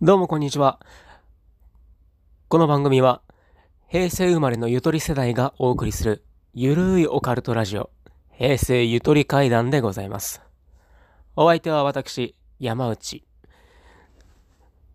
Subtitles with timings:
[0.00, 0.78] どうもこんにちは。
[2.46, 3.20] この番組は
[3.88, 6.22] 平成生まれのゆとり世代がお送りする
[6.54, 7.90] ゆるいオカルトラジオ
[8.30, 10.40] 平成ゆとり会談でございます。
[11.34, 13.24] お相手は私、山内。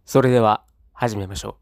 [0.05, 0.63] それでは
[0.93, 1.57] 始めましょ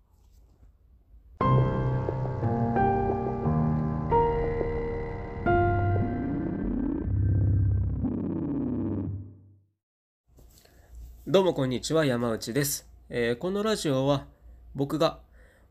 [11.25, 11.31] う。
[11.31, 12.90] どうもこんにちは、山内です。
[13.13, 14.25] えーこのラジオは
[14.73, 15.19] 僕が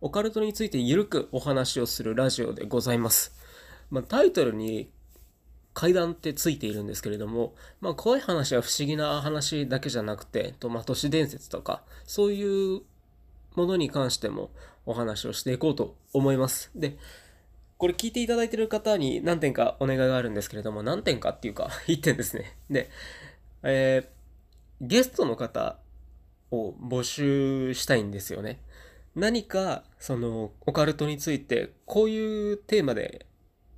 [0.02, 3.34] オカルトについてゆるくお話をするラジオでございます。
[3.90, 4.90] まあ、タイトルに
[5.72, 12.82] 階段ってついているんですけれども、まあ、怖い話は不思議な話だけじゃなくて、とまあ、都市伝説とか、そういう
[13.56, 14.50] ものに関しても
[14.84, 16.70] お話をしていこうと思います。
[16.74, 16.98] で、
[17.78, 22.54] これ聞いていただいている方に何点かお願いがあるんですけれども、何点かっていうか、 1点ですね。
[22.68, 22.90] で、
[23.62, 24.20] えー
[24.82, 25.76] ゲストの方
[26.50, 28.60] を募集したいんですよね。
[29.14, 33.26] 何か、その、オカルトについて、こういうテーマで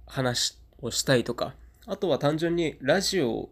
[0.06, 1.55] 話をしたいとか、
[1.86, 3.50] あとは単純にラジオ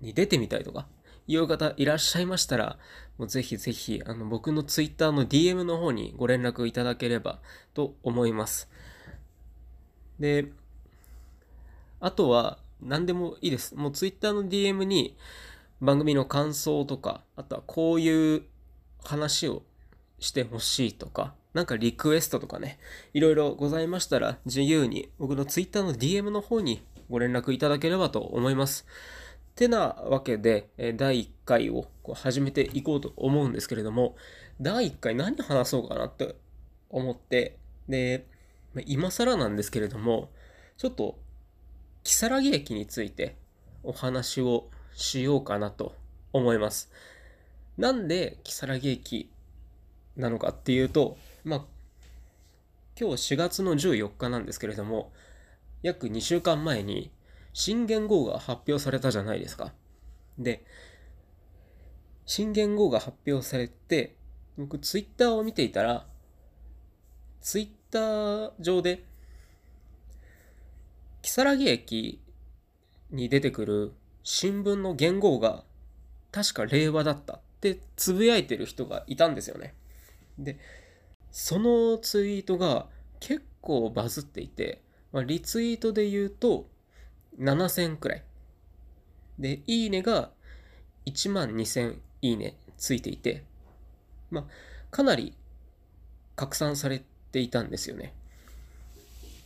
[0.00, 0.86] に出てみたいとか、
[1.26, 2.78] いう方いらっしゃいましたら、
[3.18, 7.40] もうぜひぜひ、あの、僕のツイッターの DM の方にご連絡いただければ
[7.74, 8.68] と思います。
[10.18, 10.46] で、
[12.00, 13.74] あとは、何でもいいです。
[13.74, 15.16] もうツイッターの DM に、
[15.80, 18.42] 番組の感想とか、あとはこういう
[19.02, 19.62] 話を
[20.18, 22.78] してほしいとか、なんかリクエストとかね、
[23.12, 28.86] いろいろございましたら、自由に僕の Twitter の DM の方にご連絡いただければと思います。
[29.56, 34.16] てなわけで、第1回をこう始めていこうと思うんですけれども、
[34.60, 36.36] 第1回何話そうかなって
[36.88, 38.26] 思って、で、
[38.86, 40.30] 今更なんですけれども、
[40.76, 41.18] ちょっと、
[42.04, 43.36] 如月駅について
[43.82, 45.94] お話をしようかなと
[46.32, 46.90] 思います。
[47.78, 49.30] なんで如月駅
[50.16, 51.64] なのかっていうと、まあ、
[52.98, 55.12] 今日4月の14日なんですけれども、
[55.82, 57.10] 約2週間前に
[57.52, 59.72] 新元号が発表されたじゃないですか。
[60.38, 60.64] で、
[62.26, 64.14] 新元号が発表されて、
[64.56, 66.06] 僕ツイッターを見ていたら、
[67.40, 69.02] ツイッター上で、
[71.22, 72.20] 如月駅
[73.10, 73.92] に出てくる
[74.22, 75.64] 新聞の元号が
[76.32, 79.74] 確か令和だったってつぶやいてる人がいたんですよね。
[80.38, 80.58] で、
[81.30, 82.86] そのツイートが
[83.18, 84.80] 結構バズっていて、
[85.12, 86.66] まあ、リツイートで言うと
[87.38, 88.22] 7000くらい。
[89.38, 90.30] で、いいねが
[91.06, 93.44] 1万2000いいねついていて、
[94.30, 94.44] まあ、
[94.90, 95.34] かなり
[96.36, 98.14] 拡散されていたんですよね。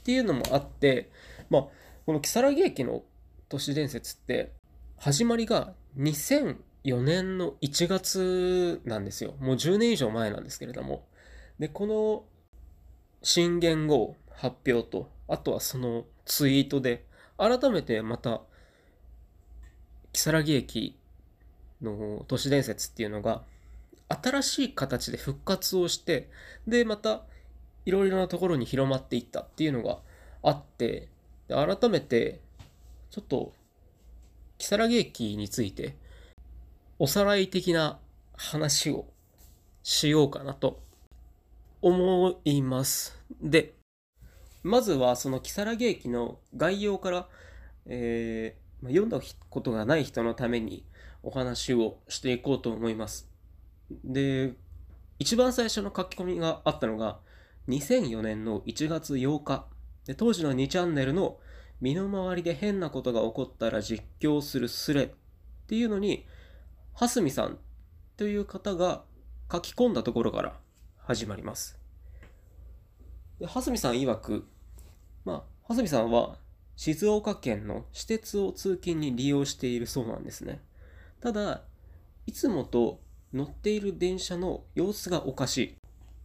[0.01, 1.11] っていうのもあって、
[1.49, 1.63] まあ、
[2.07, 3.03] この如月駅の
[3.49, 4.53] 都市伝説って
[5.05, 9.35] 始まりが2004年の1月なんですよ。
[9.39, 11.05] もう10年以上前なんですけれども。
[11.59, 12.25] で、この
[13.23, 17.05] 新元号発表と、あとはそのツイートで、
[17.37, 18.41] 改めてまた、
[20.15, 20.99] 如月駅
[21.83, 23.43] の都市伝説っていうのが、
[24.09, 26.31] 新しい形で復活をして、
[26.67, 27.25] で、また、
[27.85, 29.99] いろいろなところに広まっていったっていうのが
[30.43, 31.11] あって、
[31.49, 32.41] 改めて、
[33.11, 33.53] ちょっと、
[34.71, 35.97] 如月駅について、
[36.99, 37.99] おさらい的な
[38.37, 39.07] 話を
[39.83, 40.83] しようかなと
[41.83, 43.23] 思います。
[43.41, 43.75] で、
[44.63, 47.29] まずはその如月駅の概要から、
[47.87, 50.85] えー読んだことがない人のために
[51.23, 53.29] お話をしていこうと思います。
[54.05, 54.55] で、
[55.19, 57.19] 一番最初の書き込みがあったのが
[57.69, 59.67] 2004年の1月8日。
[60.07, 61.39] で当時の2チャンネルの
[61.85, 65.09] 身の回りで変なことが起こったら実況するスレっ
[65.67, 66.25] ていうのに、
[66.95, 67.59] 蓮見さん
[68.17, 69.05] という方が
[69.53, 70.59] 書き込んだところから
[70.97, 71.79] 始まります。
[73.39, 74.47] 蓮見さん曰く、
[75.27, 76.39] まあ、蓮見さんは
[76.75, 80.63] 静岡県の私鉄を通勤に利用しているそうなんですね。
[81.21, 81.65] ただ、
[82.25, 83.03] いつもと
[83.35, 85.59] 乗っている電車の様子がおかし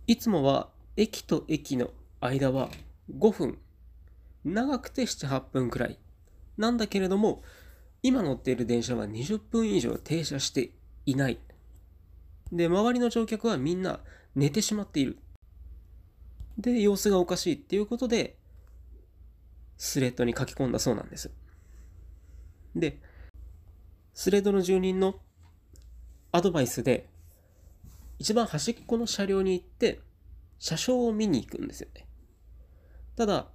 [0.08, 0.14] い。
[0.14, 1.90] いつもは駅と駅の
[2.22, 2.70] 間は
[3.14, 3.60] 5分、
[4.50, 6.00] 長くて7、8分くらい。
[6.58, 7.42] なんだけれども、
[8.02, 10.72] 今乗っている電車は20分以上停車して
[11.06, 11.40] いない。
[12.52, 14.00] で、周りの乗客はみんな
[14.36, 15.18] 寝てしまっている。
[16.58, 18.38] で、様子がおかしいっていうことで、
[19.78, 21.32] スレッドに書き込んだそうなんです。
[22.76, 23.00] で、
[24.14, 25.16] スレッドの住人の
[26.32, 27.08] アドバイスで、
[28.18, 30.02] 一番端っこの車両に行って、
[30.58, 32.06] 車掌を見に行くんですよね。
[33.16, 33.50] ただ、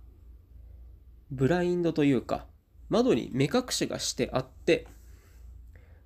[1.31, 2.47] ブラインドというか、
[2.89, 4.87] 窓に目隠しがしてあって、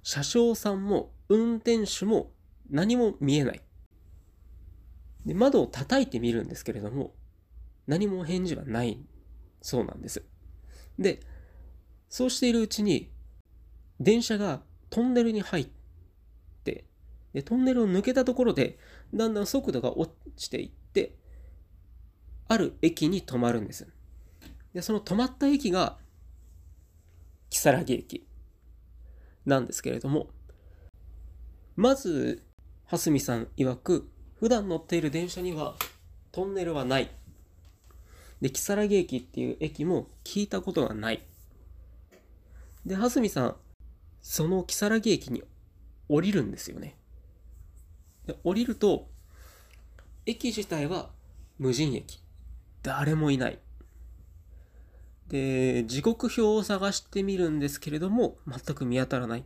[0.02, 2.30] 車掌さんも運転手も
[2.70, 3.60] 何も見えない。
[5.28, 7.12] で窓を叩いてみるんですけれども
[7.86, 8.98] 何も返事はない
[9.60, 10.22] そうなんです
[10.98, 11.20] で
[12.08, 13.10] そうしているうちに
[14.00, 15.68] 電車がトンネルに入っ
[16.64, 16.86] て
[17.34, 18.78] でトンネルを抜けたところで
[19.12, 21.14] だんだん速度が落ちていって
[22.48, 23.86] ある駅に止まるんです
[24.78, 25.96] でその止まった駅が
[27.50, 28.28] 如月駅
[29.44, 30.28] なんですけれども
[31.75, 32.44] まず
[32.84, 34.08] 蓮見さん曰く
[34.38, 35.75] 普段乗っている電車には
[36.30, 37.10] トンネルはない。
[38.40, 41.26] で如月駅っていう駅も聞いたことがない。
[42.86, 43.56] で蓮見さん
[44.22, 45.42] その如月駅に
[46.08, 46.94] 降りるんですよね。
[48.28, 49.08] で降りると
[50.25, 51.10] 駅自体は
[51.58, 52.22] 無人駅。
[52.84, 53.58] 誰もいない。
[55.28, 59.44] で時刻表を探してみるんですけれども全く見当たらない。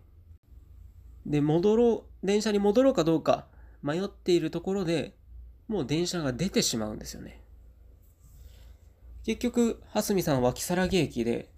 [1.26, 3.46] で戻ろう電車に戻ろうかどうか
[3.82, 5.16] 迷っているところで
[5.68, 7.40] もう電車が出てしまうんですよね。
[9.24, 11.48] 結局蓮見さんは如月駅で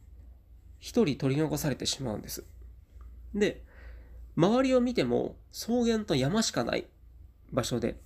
[0.78, 2.44] 一人取り残されてしまうんです。
[3.34, 3.62] で
[4.36, 6.86] 周りを見ても草原と山しかない
[7.52, 8.00] 場所で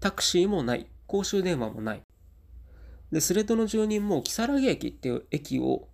[0.00, 2.02] タクシーもない公衆電話もない。
[3.14, 5.86] でスレッドの住人も如月駅っていう駅を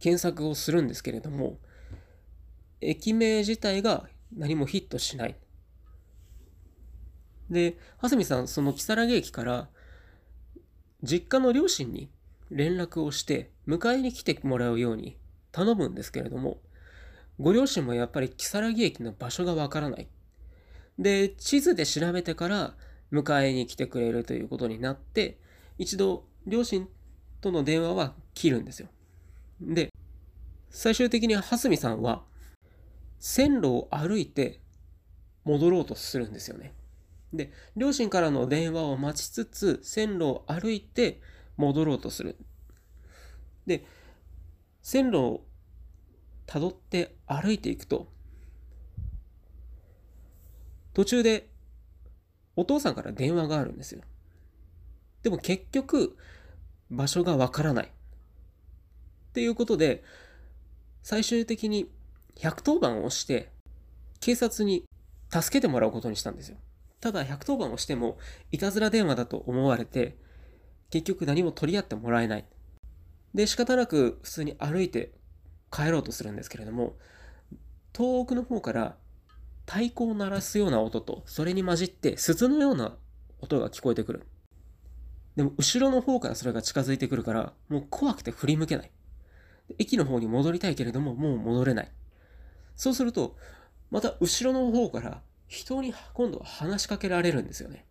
[0.00, 1.58] 検索をするんですけれども
[2.80, 5.36] 駅名自体が何もヒットしない。
[7.48, 9.68] で蓮見さんその如月駅から
[11.04, 12.10] 実家の両親に
[12.50, 15.16] 連絡をして迎えに来てもらうように
[15.52, 16.58] 頼むんですけれども
[17.38, 20.08] ご両親もやっぱり如月駅の場所がわからない。
[20.98, 22.74] で地図で調べてから
[23.12, 25.38] 迎えに来てくれるということになって
[25.78, 26.88] 一度両親
[27.40, 28.88] との電話は切るんですよ。
[29.60, 29.90] で
[30.70, 32.22] 最終的に蓮見さんは
[33.18, 34.60] 線路を歩いて
[35.44, 36.74] 戻ろうとするんですよね。
[37.32, 41.20] で両親からの電話を待ちつつ線路を歩いて
[41.56, 42.36] 戻ろうとする。
[43.66, 43.86] で
[44.82, 45.44] 線路を
[46.46, 48.08] たどって歩いていくと
[50.92, 51.48] 途中で
[52.56, 54.02] お父さんから電話があるんですよ。
[55.22, 56.16] でも結局
[56.90, 57.86] 場所がわからない。
[57.86, 57.90] っ
[59.32, 60.04] ていうことで
[61.02, 61.90] 最終的に
[62.36, 63.50] 110番をして
[64.20, 64.84] 警察に
[65.30, 66.56] 助けてもらうことにしたんですよ。
[67.00, 68.16] ただ110番をしても
[68.52, 70.16] いたずら電話だと思われて
[70.90, 72.44] 結局何も取り合ってもらえない。
[73.34, 75.12] で仕方なく普通に歩いて
[75.70, 76.96] 帰ろうとするんですけれども
[77.92, 78.96] 遠くの方から
[79.66, 82.96] 太鼓を鳴らすような音とそれに混じって鈴のような
[83.40, 84.26] 音が聞こえてくる。
[85.36, 88.90] でも後ろの方からそれが近づいてくるからもう怖くて振り向けない
[89.78, 91.88] 駅の方に戻りたいけれどももう戻れない
[92.76, 93.36] そうすると
[93.90, 97.84] また後ろの方から人に今度は話しかけられるんですよね。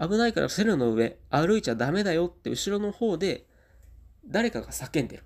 [0.00, 3.46] 危ないから線路の上歩いちゃダメだよって後ろの方で
[4.26, 5.24] 誰かが叫んでる。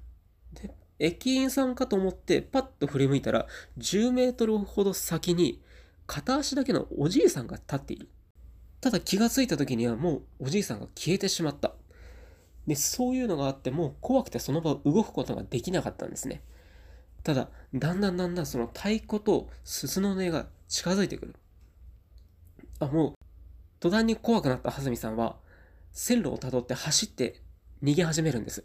[0.54, 3.46] で駅員さんかと思ってパッと振り向いたら
[3.78, 5.60] 10メートルほど先に
[6.06, 8.08] 片足だけのおじいさんが立っている。
[8.82, 11.72] ただ気がついた時にはもうおじいさんが消えてしまった。
[12.66, 16.42] で、そういうのがあっても怖くてその場を動くことができなかったんですね。
[17.22, 21.36] ただ、だんだんだんだんその太鼓と鈴の音が近づいてくる。
[22.80, 23.14] あ、もう、
[23.78, 25.36] 途端に怖くなった蓮見さんは、
[25.92, 27.40] 線路をたどって走って
[27.84, 28.64] 逃げ始めるんです。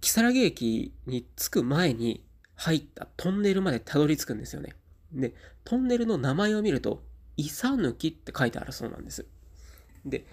[0.00, 2.24] 如月駅に着く前に
[2.54, 4.74] 入ったトンネルまでたどり着くんですよね。
[5.12, 7.02] で、トンネルの名前を見ると、
[7.38, 9.24] イサ抜きって書いてあるそうなんです。
[10.04, 10.26] で、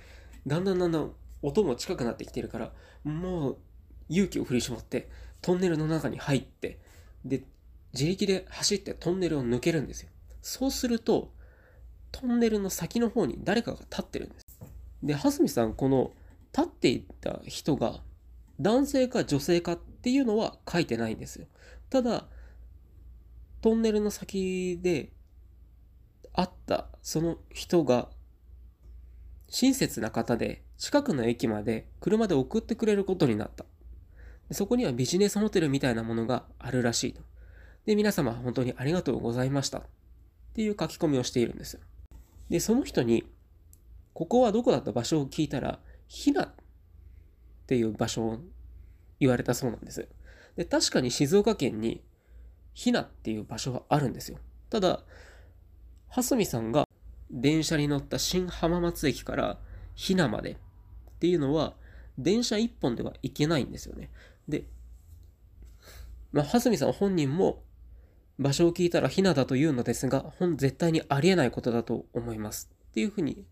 [0.45, 3.57] だんだんだんだん音も近くなってきてるから、もう
[4.09, 5.09] 勇気を振り絞って、
[5.41, 6.79] トンネルの中に入って、
[7.24, 7.43] で、
[7.93, 10.09] 自力で走ってトンネルを抜けるんですよ。
[10.41, 11.31] そうすると、
[12.12, 14.59] トンネルの先の方に誰かが立ってるんです。
[15.03, 16.12] で、蓮見さん、この
[16.57, 18.01] 立っていた人が
[18.59, 21.45] 男性か女性かっていうのは書いてないんですよ。
[21.89, 22.27] ただ、
[23.62, 25.12] トンネルの先で
[26.36, 28.10] 会ったその人が
[29.48, 33.65] 親切な方で近くの駅まで車で送ってくれることになった
[34.50, 34.54] で。
[34.54, 37.22] そこにはビジネスホテルみたいなものがあるらしいと。
[37.86, 39.80] で、皆様本当にありがとうございました。
[39.80, 39.84] っ
[40.54, 41.82] ていう書き込みをしているんですよ。
[42.50, 43.25] で、その人に、
[44.13, 46.54] ここはどこだった場所を聞いたら、ひなっ
[47.68, 48.39] ていう場所を
[49.20, 50.08] 言われたそうなんです。
[50.56, 52.04] で、確かに静岡県に
[52.74, 54.38] ひなっていう場所があるんですよ。
[54.70, 55.04] ただ、
[56.15, 56.88] 蓮見さんが
[57.29, 59.57] 電車に乗った新浜松駅から
[59.95, 60.55] ひなまでっ
[61.19, 61.74] ていうのは、
[62.17, 64.10] 電車一本では行けないんですよね。
[64.48, 64.63] で、
[66.31, 67.63] まあ、蓮見さん本人も
[68.39, 72.69] 場所を聞いたらひなだというのですが、本絶対にありえないことだと思います。
[72.89, 73.43] っていうふうに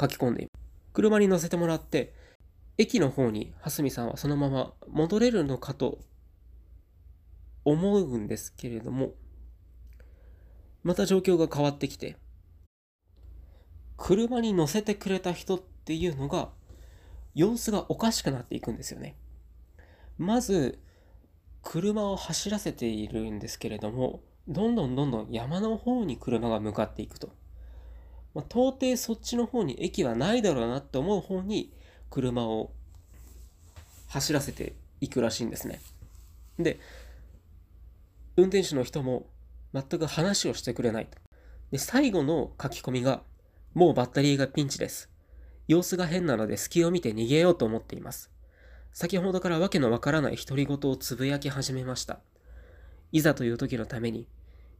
[0.00, 0.48] 書き込んで
[0.92, 2.14] 車に乗せてもらって
[2.76, 5.98] 駅の方に蓮見さんはそのまま戻れるのかと
[7.64, 9.14] 思うんですけれども
[10.82, 12.16] また状況が変わってきて
[13.96, 16.50] 車に乗せてくれた人っていうのが
[17.34, 19.16] 様子がおかしくなっていくんですよね。
[20.18, 20.78] まず
[21.62, 27.28] 車を走らせているんですけれどもどんどんどんどん山の方に車が向かっていくと、
[28.34, 31.72] まあ、到底そっちの方に駅はないだろうなって思う方に
[32.10, 32.72] 車を
[34.08, 35.80] 走らせていくらしいんですね。
[36.58, 36.78] で
[38.36, 39.26] 運転手の人も
[39.72, 41.18] 全く話をしてくれないと
[41.70, 43.22] で最後の書き込みが
[43.74, 45.10] もうバッテリーがピンチです
[45.66, 48.30] 様子が変なので隙を見て逃げようと思っています
[48.92, 52.20] 先ほどからわけのわからない独り言をつぶやき始めました
[53.12, 54.26] いざという時のために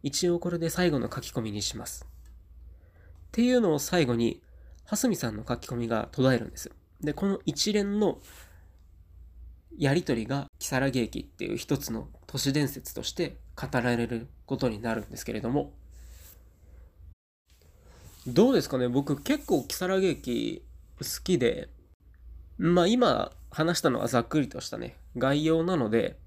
[0.02, 2.06] 一応これで最後の書き込みにします。
[2.06, 4.42] っていうのを最後に、
[4.84, 6.70] 蓮見さんの書き込みが途絶えるんです。
[7.00, 8.20] で、この一連の
[9.76, 15.72] やりとりが、如月駅っていう一つの都市伝説として語られることになるんですけれども、
[18.26, 18.88] どうですかね？
[18.88, 20.62] 僕結構如月駅
[21.00, 21.68] 好きで、
[22.58, 26.18] まあ今話したのはざっくりとしたね、概要なので、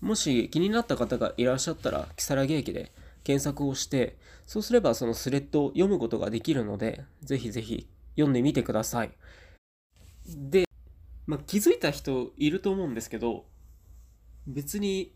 [0.00, 2.92] もし気になった方がいらっしゃったら、如月駅で
[3.24, 4.16] 検索をして、
[4.46, 9.10] そうすればそのスレッドを読むことができるので、ぜひぜひ読んでみてください。
[10.26, 10.64] で、
[11.26, 13.46] まあ、気づいた人いると思うんですけど、
[14.46, 15.12] 別に、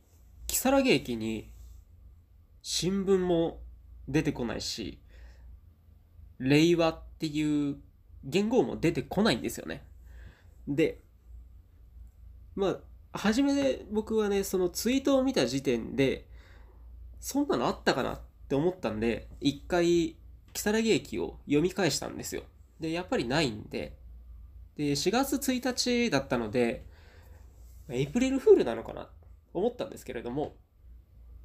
[0.46, 1.50] 如月駅に
[2.62, 3.60] 新聞も
[4.08, 4.98] 出てこないし、
[6.38, 7.76] 令和っていう
[8.24, 9.84] 言語も出てこないんですよね。
[10.66, 11.00] で、
[12.56, 12.68] ま
[13.12, 16.26] あ、初めで僕はね、そのツイートを見た時点で、
[17.20, 20.16] そんなのあったかなって思ったんで、一回、
[20.52, 22.42] 如月駅を読み返したんですよ。
[22.80, 23.96] で、やっぱりないんで、
[24.76, 26.84] で、4月1日だったので、
[27.88, 29.08] エイプリルフールなのかな
[29.54, 30.56] 思ったんですけれども、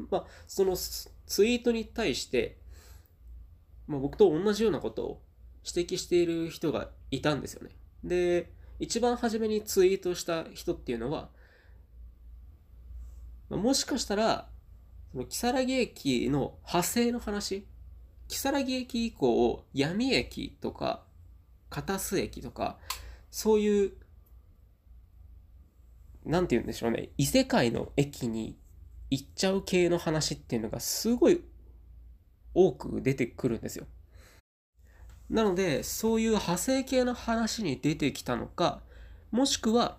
[0.09, 2.57] まあ、そのツイートに対して、
[3.87, 5.21] まあ、僕と同じようなことを
[5.65, 7.71] 指摘している人がいたんですよね。
[8.03, 11.29] で、一番初めにツイートした人っていうのは、
[13.49, 14.49] もしかしたら、
[15.11, 17.65] その、如月駅の派生の話、
[18.27, 21.03] 如月駅以降、闇駅とか、
[21.69, 22.77] 片須駅とか、
[23.31, 23.93] そういう、
[26.29, 28.55] なんて言うんでしょうね、異世界の駅に
[29.09, 31.41] 行っちゃう系の話っていうのがすごい
[32.53, 33.87] 多く出てくるんですよ。
[35.27, 38.81] なので、そういう派生系の話に出てきたのか、
[39.31, 39.97] もしくは、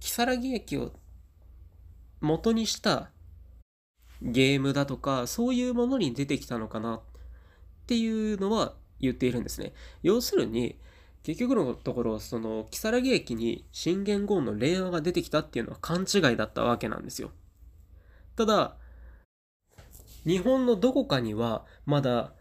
[0.00, 0.92] 如月駅を
[2.20, 3.10] 元にした
[4.20, 7.00] ゲームだとか、そういうものに出てきたのかなっ
[7.86, 9.72] ていうのは言っているんですね。
[10.02, 10.78] 要するに、
[11.22, 17.30] 結局のところ、その、如月駅に新元号の令和が出てきたっていうのは勘違いだったわけなんですよ。
[18.36, 18.76] ただ、
[20.24, 22.32] 日本のどこかには、まだ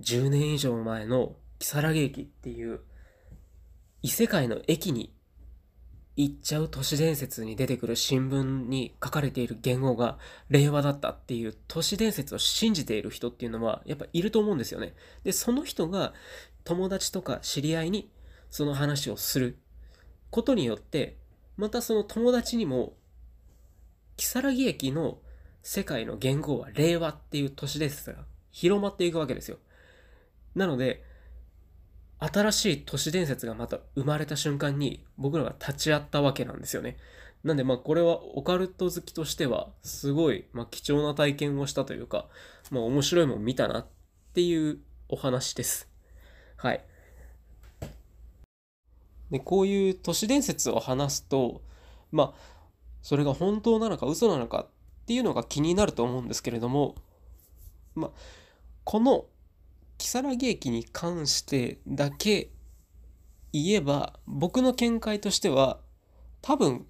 [0.00, 2.80] 10年以上前の如月駅っていう
[4.02, 5.14] 異世界の駅に
[6.16, 14.94] 行っちゃう都市伝説に出てくる新聞に書かれている言語が令和だったっていう都市伝説を信じている人っていうのはやっぱいると思うんですよね。
[15.22, 16.12] で、その人が
[16.64, 18.10] 友達とか知り合いに
[18.50, 19.58] その話をする
[20.30, 21.16] ことによって、
[21.56, 22.94] またその友達にも、
[24.16, 25.18] 如月駅の
[25.62, 29.58] 世界の言語は令和っていう都市伝説が広まっていくわけですよ。
[30.54, 31.04] なので、
[32.18, 36.98] 新しい都市伝説がまた生まれた瞬間に僕らが立ち会ったわけなんですよね。
[37.42, 42.28] なんでまあこれはオカルト好きとしてはすごいま貴重な体験をしたというか、
[42.70, 43.86] まあ面白いもん見たなっ
[44.34, 45.89] ていうお話です。
[46.62, 46.84] はい。
[49.30, 51.62] で、こういう都市伝説を話すと、
[52.12, 52.60] まあ
[53.02, 56.96] それが本当なのか嘘なのかっていうのが気になると思うんですけれども、
[57.94, 58.10] まあ
[58.84, 59.24] この
[59.98, 62.50] 如月駅に関してだけ
[63.52, 65.78] 言えば僕の見解としては
[66.42, 66.86] 多分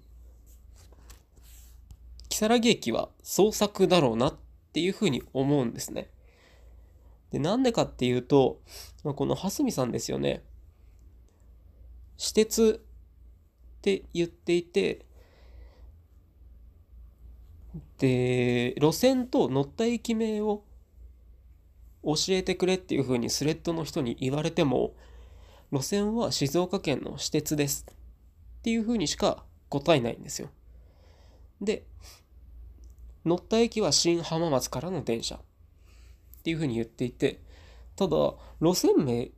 [2.29, 4.35] 如月駅は創作だろうなっ
[4.73, 6.09] ていうふうに思うんですね。
[7.31, 8.61] で、なんでかっていうと、
[9.03, 10.43] この蓮見さんですよね。
[12.17, 12.83] 私鉄
[13.79, 15.05] って言っていて、
[17.97, 20.63] で、路線と乗った駅名を
[22.03, 24.93] 教えてくれっていう風にスレッドの人に言われても、
[25.71, 30.49] 路線は静岡県の私鉄ですっていう風にしか答えないんですよ。
[31.61, 31.85] で、
[33.23, 35.39] 乗った駅は新浜松からの電車
[36.41, 37.39] っていう風に言っていて、
[37.95, 38.17] ただ
[38.59, 39.29] 路線名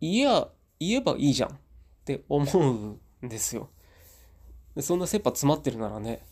[0.00, 1.52] 言えや言えばいいじゃんっ
[2.04, 3.68] て思うんですよ。
[4.80, 6.24] そんな切羽詰まってるならね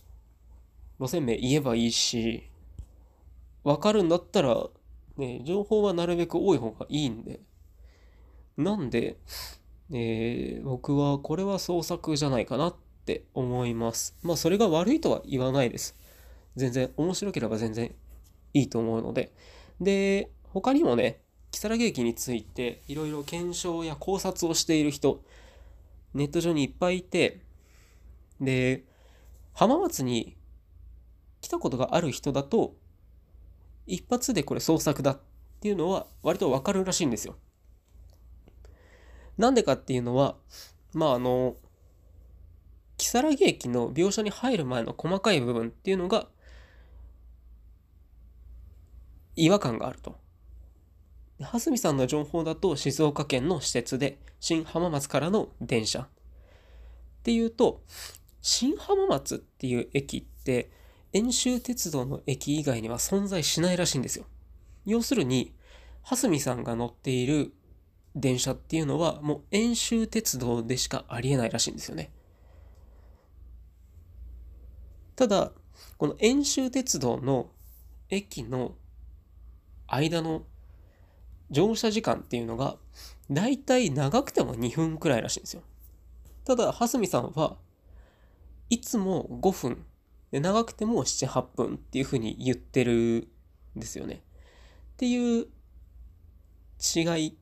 [1.00, 2.44] 路線名言えばいいし
[3.64, 4.66] 分かるんだったら
[5.16, 7.40] ね情報はなるべく多い方がいいんで。
[8.56, 9.16] なんで、
[9.90, 14.16] えー僕はこれは創作じゃないかなって思います。
[14.22, 15.96] まあそれが悪いとは言わないです。
[16.54, 17.92] 全然面白ければ全然
[18.54, 19.32] いいと思うので。
[19.80, 21.20] で他にもね
[21.52, 25.22] 如月駅についていろいろ検証や考察をしている人
[26.14, 27.40] ネット上にいっぱいいて
[28.40, 28.84] で
[29.52, 30.36] 浜松に
[31.40, 32.74] 来たことがある人だと
[33.86, 35.20] 一発でこれ創作だっ
[35.60, 37.36] ていうのは割とわかるらしいんですよ。
[39.38, 40.36] なんでかっていうのは
[40.92, 41.56] まああの
[42.98, 46.28] 如月駅の描写に入る前の細かい部分っていうのが
[49.36, 50.16] 違和感があると。
[51.40, 56.08] 蓮見さんの情報だと静岡県の施設で新浜松からの電車っ
[57.24, 57.82] ていうと
[58.40, 60.70] 新浜松っていう駅って
[61.12, 64.24] 遠州鉄道の駅以外には存在しないらしいんですよ。
[64.84, 65.52] 要するに
[66.02, 67.52] 蓮見さんが乗っている
[68.14, 72.10] 電車っていうのはもう遠州鉄道でしかありえないらしいんですよね。
[75.16, 75.52] ただ
[75.98, 77.48] この遠州鉄道の
[78.10, 78.74] 駅の
[79.92, 80.44] 間の
[81.50, 82.76] 乗車時間っていうのが
[83.30, 85.62] だいたい長くても2分くらいらしいんですよ。
[86.44, 87.56] ただ蓮見さんは
[88.70, 89.84] いつも5分
[90.30, 93.28] で長くても78分っていうふうに言ってる
[93.76, 94.22] んですよね。
[94.94, 95.46] っていう
[96.96, 97.36] 違い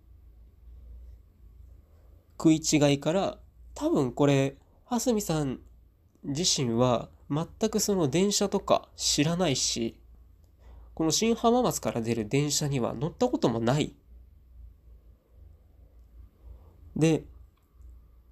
[2.37, 3.39] 食い違いから
[3.75, 5.61] 多分これ蓮見さん
[6.25, 10.00] 自身は全くその電車とか知らないし
[11.01, 13.95] この新浜松から出る電車には乗ったこともない。
[16.95, 17.25] で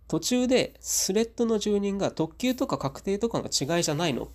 [0.06, 4.24] 途中でスレッドの住人が特急とか確定とかの違いじゃないの？
[4.24, 4.28] っ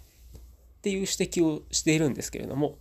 [0.81, 2.79] ていう指摘をしているんですけれども、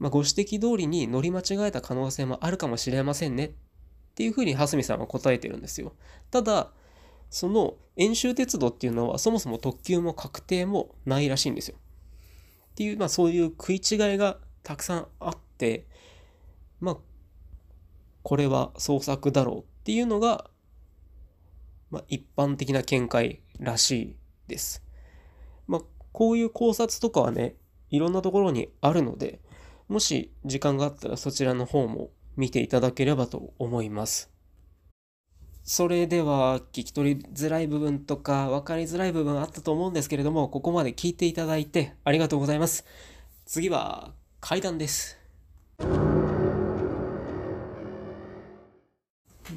[0.00, 3.50] まあ、ご指摘通りに乗り間違えた可能性もあるかもしれませんねっ
[4.16, 5.92] ていうふうに蓮見さんは答えてるんですよ。
[6.32, 6.72] ただ
[7.30, 11.76] その遠州鉄道っていうのはそもそも特急も確定もないらしいんですよ。
[12.74, 15.86] っていう、まあ、そういう食い違いがたくさんあって
[16.80, 16.96] まあ
[18.24, 20.50] これは創作だろうっていうのが、
[21.92, 24.16] まあ、一般的な見解らしい
[24.48, 24.82] です。
[25.68, 27.54] まあ、こういう考察とかはね
[27.90, 29.40] いろんなところにあるので
[29.86, 34.33] もし時間があったらそちらの方も見ていただければと思います。
[35.66, 42.84] それでは聞き取りづらい部分とか分かりづらい部分あったと思うんですけれどもここまで聞いていただいてありがとうございます。
[43.46, 45.18] 次は階段です。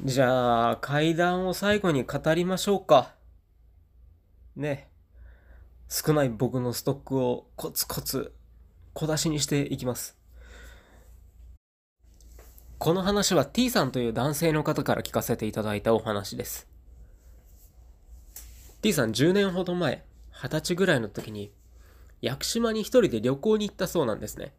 [0.02, 3.14] じゃあ階段を最後に語りましょうか。
[4.56, 4.88] ね。
[5.90, 8.32] 少ない僕のストックをコツコツ
[8.94, 10.17] 小出しにしていきます。
[12.78, 16.68] この話は T さんという男性の方から聞かせていただいたお話です。
[18.82, 21.52] T さん10年ほど前、20歳ぐらいの時に、
[22.22, 24.54] 屋久島に一人で旅行に行ったそうなんですね。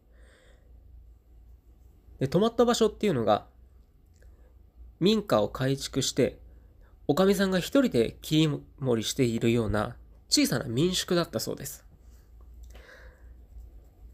[2.20, 3.46] で、泊まった場所っていうのが、
[5.00, 6.40] 民家を改築して、
[7.08, 9.96] おかみさんが一人で切り盛りしているような
[10.28, 11.86] 小さな民宿だったそうです。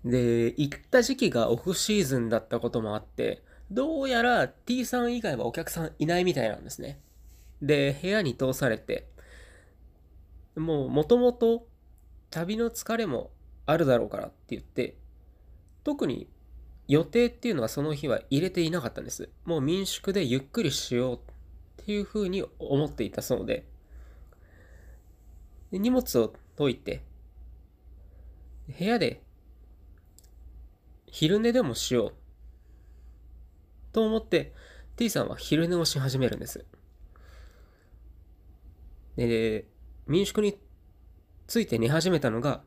[0.04, 7.00] で、行った時期がオフシーズンだったこともあって、どうやら T さん以外はお客さんいないみたいなんですね。
[7.62, 9.08] で、部屋に通されて、
[10.56, 11.68] もうもともと
[12.30, 13.32] 旅の疲れも
[13.66, 14.96] あるだろうからって言って、
[15.84, 16.28] 特に
[16.88, 19.30] 予定っていうのはその日は入れていなかったんです。
[19.46, 21.20] もう民宿でゆっくりしようっ
[21.86, 23.66] ていうふうに思っていたそうで、
[25.72, 27.02] で荷物を解いて、
[28.78, 29.22] 部屋で
[31.08, 32.14] 昼寝でもしよう
[33.96, 34.54] と思って
[34.98, 36.66] T さんは昼寝をし始めるんです。
[39.16, 39.70] で、
[40.06, 40.60] 民宿に
[41.48, 42.62] ついて寝始めたのが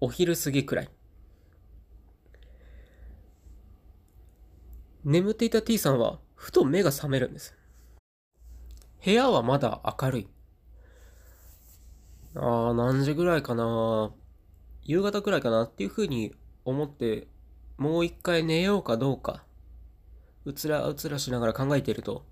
[0.00, 0.90] お昼過ぎくらい。
[5.02, 7.56] 眠っていた T さんはふと目が覚めるんです。
[9.04, 10.28] 部屋はまだ明るい。
[12.36, 14.12] ああ、何時ぐらいかな。
[14.84, 17.26] 夕方くらいかなっていうふうに思って、
[17.78, 19.47] もう一回寝ようかどうか、
[20.48, 22.24] うつらうつらしながら考えていると、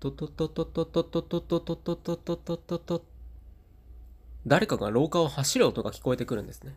[0.00, 3.04] トトトトトトトトトトトトトトトト
[4.44, 6.76] 誰かが廊下を走る音が聞こえてくるんですね。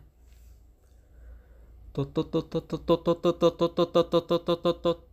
[1.92, 5.04] トトトトトトトトトトトトトトトトト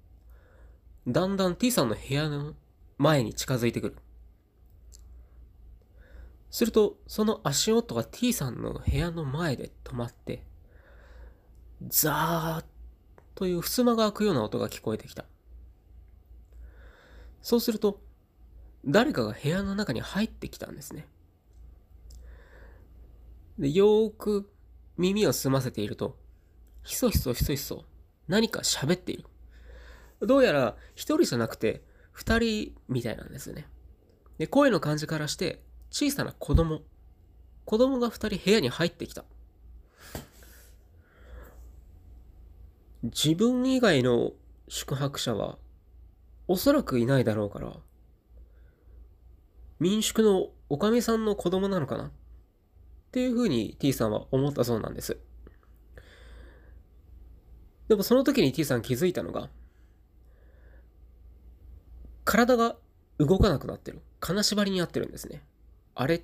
[1.07, 2.53] だんだん T さんの部屋の
[2.99, 3.97] 前に近づいてくる。
[6.51, 10.43] すると、その足音が T さんの部屋の前で止まって、
[11.87, 12.72] ザー
[13.35, 15.25] という襖が開くような音が聞こえてきた。
[17.41, 18.01] そうすると、
[18.85, 21.07] 誰かが部屋の中に入ってきたんですね。
[23.57, 24.49] で、よーく
[24.97, 26.17] 耳を澄ませていると、
[26.83, 27.85] ひそひそひそひそ
[28.27, 29.25] 何か喋っている。
[30.21, 33.67] どうやら一人じゃなくて二人みたいなんですよね。
[34.37, 36.81] で、声の感じからして小さな子供。
[37.65, 39.23] 子供が二人部屋に入ってきた。
[43.03, 44.31] 自分以外の
[44.69, 45.57] 宿泊者は
[46.47, 47.73] おそらくいないだろうから、
[49.79, 52.05] 民宿のおかみさんの子供なのかな？
[52.05, 52.11] っ
[53.11, 55.17] ていうふうに T さんは思ったそうなんです。
[57.89, 59.49] でもその時に T さん気づいたのが、
[62.23, 62.77] 体が
[63.17, 64.01] 動かなくなってる。
[64.21, 65.43] 金縛りになってるんですね。
[65.93, 66.23] あれ？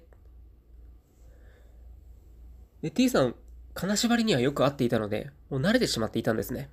[2.82, 3.36] で、T さん、
[3.74, 6.70] 金縛りにはよく合っていたので、もう慣れてしまっていたんですね。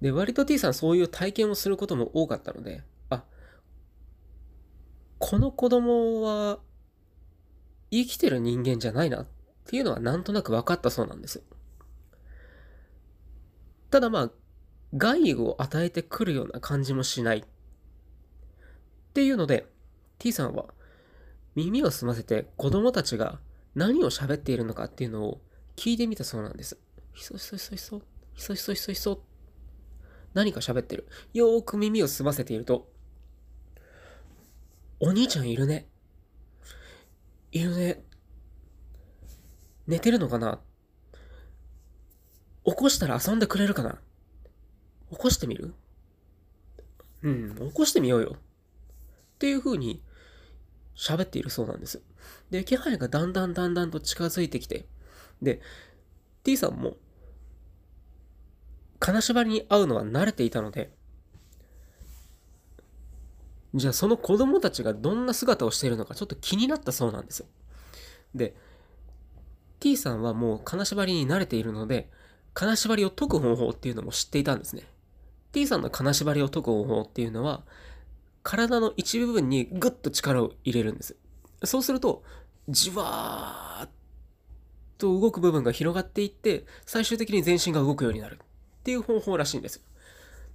[0.00, 3.24] で、割と T さんそういう体験をすることも多かったので、あ、
[5.18, 6.58] この子供は
[7.90, 9.26] 生きてる人間じゃないなっ
[9.66, 11.42] ていうのはなんとなく分かったそうなんです。
[13.90, 14.30] ただまあ、
[14.96, 17.38] 害を与えてくるような感じもしない。
[17.38, 19.66] っていうので、
[20.18, 20.66] T さんは
[21.54, 23.40] 耳を澄ませて子供たちが
[23.74, 25.40] 何を喋っているのかっていうのを
[25.76, 26.78] 聞いてみたそうなんです。
[27.12, 28.02] ひそひそひそひそ、
[28.34, 29.22] ひそひそひそひそ。
[30.34, 31.08] 何か喋ってる。
[31.32, 32.90] よーく耳を澄ませていると、
[35.00, 35.88] お兄ちゃんいるね。
[37.52, 38.04] いるね。
[39.86, 40.60] 寝てるのかな
[42.64, 43.98] 起こしたら遊んでくれるかな
[45.10, 45.74] 起こしてみる？
[47.22, 48.36] うん、起こしてみようよ。
[48.36, 48.38] っ
[49.38, 50.02] ていう風に
[50.94, 52.02] 喋っているそうなんです。
[52.50, 54.86] で、気配がだんだんだんだんと近づいてきて、
[55.40, 55.60] で、
[56.42, 56.96] T さんも、
[58.98, 60.92] 金縛りに会うのは慣れていたので、
[63.74, 67.46] じゃあその子供たちがどんな姿をしているのかちょっと気になったそうなんですよ。
[68.34, 68.54] で、
[69.78, 72.10] T さんはもう金縛りに慣れているので、
[72.52, 74.82] 金縛りを解く方法っていうのも知っていたんですね。
[75.52, 77.62] T さんの金縛りを解く方法っていうのは、
[78.42, 81.16] 体の一部分にグッと力を入れるんです。
[81.64, 82.22] そうすると、
[82.70, 83.90] じわーっ
[84.98, 89.82] と動く部分が広がっていって、最終的に全身が動くようになるっていう方法らしいんですよ。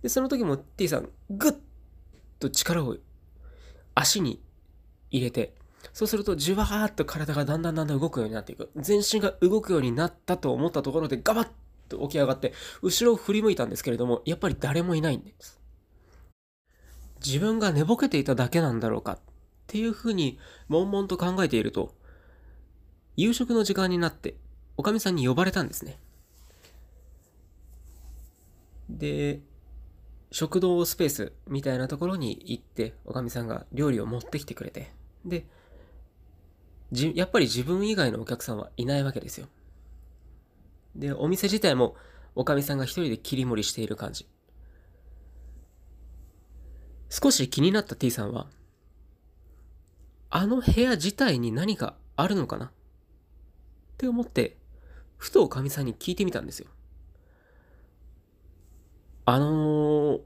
[0.02, 1.56] で、その時も T さん、グッ
[2.40, 2.98] と力を
[3.94, 4.42] 足に
[5.12, 5.56] 入れて、
[5.94, 8.72] そうするとじわーっと体がだんだんだんだん動くようになっていく。
[8.76, 11.50] 全身が動くようになったと思ったところでガバッ
[11.90, 15.60] と起き上がって、後ろを振り向いたんですけれども、やっぱり誰もいないんです。
[17.26, 19.20] 自分が寝ぼけていただけなんだろうかっ
[19.68, 21.96] ていうふうに悶々と考えていると、
[23.16, 24.36] 夕食の時間になって、
[24.78, 25.98] おかみさんに呼ばれたんですね。
[28.90, 29.40] で、
[30.32, 34.92] 食堂スペースみたいなところに行って、おかみさんが料理を持ってきてくれて、
[35.24, 35.46] で、
[36.92, 39.48] じやっぱり自分以外のお客さんはいないわけですよ。
[40.96, 41.96] で、お店自体も
[42.36, 44.28] おかみさんが一人で切り盛りしている感じ。
[47.10, 48.48] 少し気になった T さんは、
[50.30, 52.72] あの部屋自体に何かあるのかな？
[53.96, 54.58] って思って、
[55.18, 56.68] ふとおかみさんに聞いてみたんですよ。
[59.24, 60.22] あのー、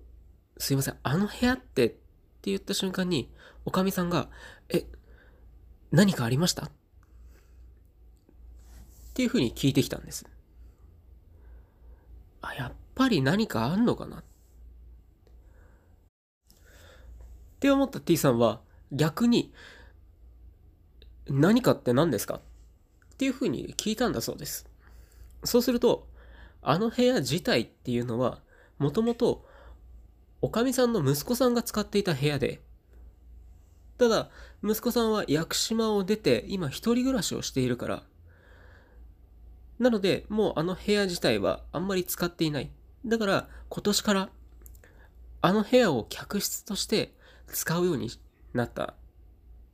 [0.58, 1.98] すいません、あの部屋ってって
[2.46, 3.32] 言った瞬間に、
[3.66, 4.30] おかみさんが、
[4.70, 4.86] え、
[5.92, 6.66] 何かありました？
[6.66, 6.72] っ
[9.14, 10.26] ていうふうに聞いてきたんです。
[12.42, 14.20] あ、やっぱり何かあんのかな？
[14.20, 14.24] っ
[17.60, 19.54] て思った T さんは逆に
[21.28, 22.42] 何かって何ですか？
[23.20, 24.66] っていうふうに聞いたんだそうです。
[25.44, 26.08] そうすると、
[26.62, 28.40] あの部屋自体っていうのは
[28.78, 29.46] もともと
[30.42, 32.62] おかみさんの息子さんが使っていた部屋で、
[33.98, 34.30] ただ
[34.64, 38.04] 息子さんは屋久島を出て今一人暮らしをしているから、
[39.80, 42.72] なので、もうあの部屋自体はあんまり使っていない。
[43.06, 44.30] だから、今年から、
[45.42, 47.14] あの部屋を客室として
[47.48, 48.12] 使うように
[48.54, 48.94] なった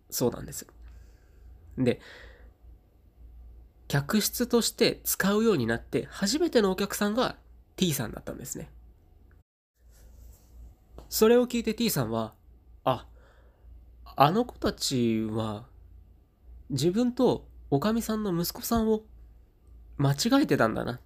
[0.09, 0.65] そうなんです。
[1.77, 2.01] で、
[3.87, 7.37] 客室として使うようになって初めてのお客さんが
[7.75, 8.69] T さんだったんですね。
[11.09, 12.33] それを聞いて T さんは、
[12.83, 13.05] あ、
[14.15, 15.65] あの子たちは
[16.69, 19.01] 自分とおかみさんの息子さんを
[19.97, 20.99] 間違えてたんだな。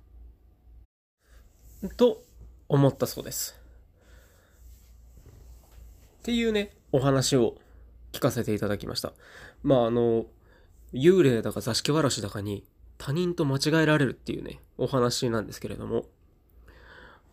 [1.96, 2.24] と
[2.68, 3.60] 思ったそうです。
[6.20, 7.56] っていうね、お話を
[8.12, 9.14] 聞かせていただきました。
[9.64, 10.26] まああの、
[10.94, 12.64] 幽霊だか座敷わらしだかに
[13.00, 16.06] 他人と間違えられるっていうね、お話なんですけれども、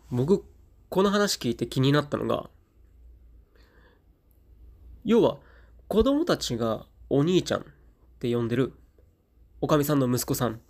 [0.09, 0.45] 僕、
[0.89, 2.49] この話聞いて気になったのが、
[5.03, 5.37] 要は、
[5.89, 7.63] 子供たちがお兄ちゃんっ
[8.19, 8.73] て呼んでる、
[9.59, 10.61] おかみさんの息子さん。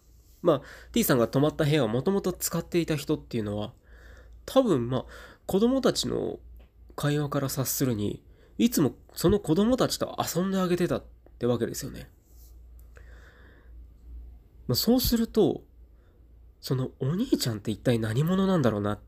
[0.41, 3.73] まあ、T さんが泊まった部屋をもともと使っていた人っていうのは、
[4.45, 5.06] 多分まあ、
[5.45, 6.39] 子供たちの
[6.95, 8.23] 会話から察するに、
[8.58, 11.04] いつもその子供たちと遊んであげてたっ
[11.38, 12.10] てわけですよね。
[14.67, 15.63] まあ、そうすると、
[16.60, 18.99] そのお兄ちゃんって一体何者なんだろうな？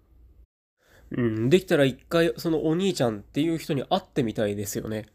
[1.12, 5.08] うん、できたら一回そのお兄ちゃんっていう人に会ってみたいですよね。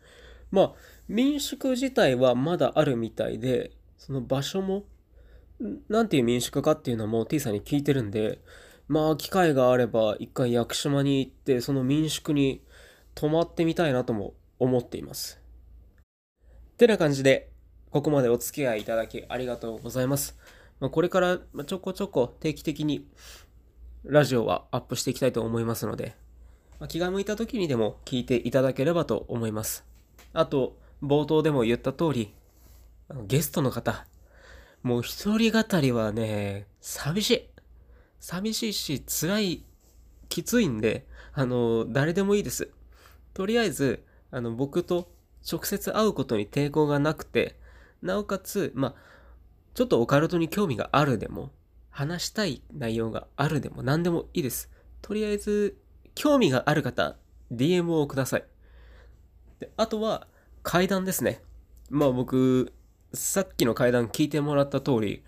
[0.51, 0.73] まあ、
[1.09, 4.85] 民宿自体はまだあるみたいで、その場所も、
[5.63, 8.41] んなんていう民宿かっていうのも T さんに聞いてるんで、
[8.89, 12.61] まあ、機会があれば一回屋久島に行って、その民宿に
[13.15, 15.41] 泊まってみたいなとも思っています。
[16.73, 17.51] ってな感じで、
[17.95, 20.37] ここまでお付き合いいただきありがとうございます。
[20.81, 23.07] まあ、これからちょこちょこ定期的に
[24.03, 26.17] ラジオはアップしていきたいと思いますので、
[26.81, 29.85] まあ気が向いた時にでも聞いていただければと思います。
[30.33, 32.35] あと、冒頭でも言った通り、
[33.29, 34.05] ゲストの方、
[34.83, 37.49] もう一人語りはね、寂しい。
[38.19, 39.65] 寂しいし、辛い、
[40.29, 42.71] きついんで、あの、誰でもいいです。
[43.35, 44.03] とりあえず、
[44.33, 45.13] あの、僕と
[45.49, 47.63] 直接会うことに抵抗がなくて、
[48.05, 48.95] なおかつ、まあ、
[49.75, 51.51] ちょっとオカルトに興味があるでも、
[51.91, 54.71] 話したい内容があるでも何でもいいです。
[55.01, 55.79] とりあえず、
[56.15, 57.17] 興味がある方、
[57.53, 58.45] DM をください。
[59.59, 60.27] であとは、
[60.63, 61.41] 階段ですね。
[61.91, 62.73] まあ僕、
[63.15, 65.23] さっきの階段聞いてもらった通り、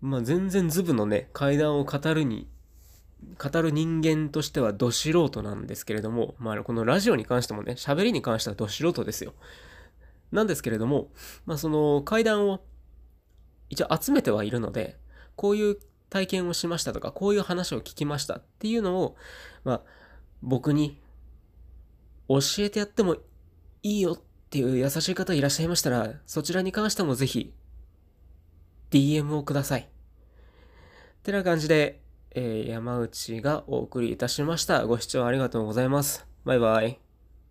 [0.00, 2.46] まあ全然ズブのね、階段を語るに、
[3.38, 9.32] 語る人間としてはど素人なんですけれども、まあこのラジオに関してもね、喋りに関してはど素人ですよ。
[10.36, 11.10] なんですけれども、
[11.46, 12.60] まあその階段を
[13.68, 14.96] 一応集めてはいるので、
[15.34, 19.16] こういう体験をしましたとか、こういう話を聞きましたっていうのを、
[19.64, 19.82] まあ
[20.42, 21.00] 僕に
[22.28, 23.16] 教えてやっても
[23.82, 24.20] いいよっ
[24.50, 27.52] ていう優しい方いらっしゃいましたら、そちらに関してもぜひ
[28.90, 29.88] DM をください。
[31.22, 32.00] てな感じで、
[32.32, 34.86] えー山内がお送りいたしました。
[34.86, 36.26] ご視聴ありがとうございます。
[36.44, 37.05] バイバイ。